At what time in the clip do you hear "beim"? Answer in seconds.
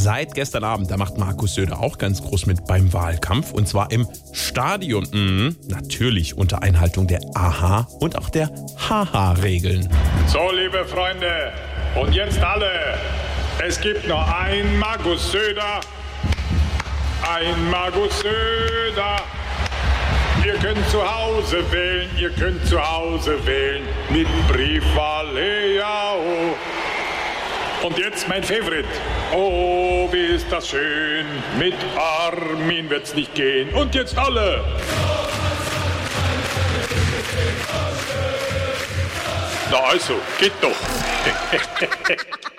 2.66-2.92